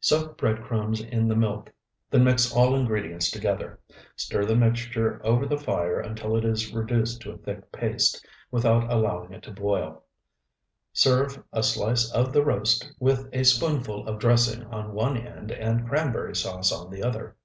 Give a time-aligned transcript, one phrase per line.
[0.00, 1.70] Soak bread crumbs in the milk;
[2.10, 3.78] then mix all ingredients together.
[4.16, 8.92] Stir the mixture over the fire until it is reduced to a thick paste, without
[8.92, 10.02] allowing it to boil.
[10.92, 15.86] Serve a slice of the roast with a spoonful of dressing on one end and
[15.88, 17.36] cranberry sauce on the other.